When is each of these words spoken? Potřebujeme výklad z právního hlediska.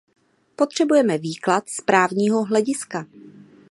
Potřebujeme 0.55 1.17
výklad 1.17 1.69
z 1.69 1.81
právního 1.81 2.43
hlediska. 2.43 3.05